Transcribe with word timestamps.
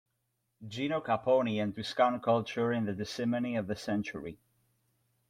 Gino 0.67 0.99
Capponi 0.99 1.59
and 1.61 1.75
Tuscan 1.75 2.19
culture 2.21 2.73
in 2.73 2.85
the 2.85 2.93
decimony 2.93 3.55
of 3.55 3.67
the 3.67 3.75
century. 3.75 4.39